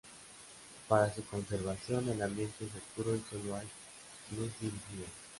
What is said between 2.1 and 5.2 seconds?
ambiente es oscuro y sólo hay luz dirigida.